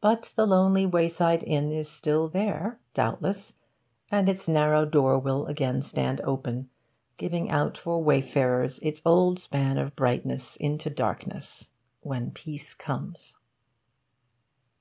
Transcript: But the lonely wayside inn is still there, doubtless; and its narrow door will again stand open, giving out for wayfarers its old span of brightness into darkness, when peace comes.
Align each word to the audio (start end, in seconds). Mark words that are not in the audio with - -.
But 0.00 0.32
the 0.36 0.46
lonely 0.46 0.86
wayside 0.86 1.42
inn 1.42 1.72
is 1.72 1.90
still 1.90 2.28
there, 2.28 2.78
doubtless; 2.94 3.54
and 4.08 4.28
its 4.28 4.46
narrow 4.46 4.84
door 4.84 5.18
will 5.18 5.46
again 5.46 5.82
stand 5.82 6.20
open, 6.20 6.70
giving 7.16 7.50
out 7.50 7.76
for 7.76 8.00
wayfarers 8.00 8.78
its 8.82 9.02
old 9.04 9.40
span 9.40 9.76
of 9.76 9.96
brightness 9.96 10.54
into 10.58 10.90
darkness, 10.90 11.70
when 12.02 12.30
peace 12.30 12.72
comes. 12.72 13.36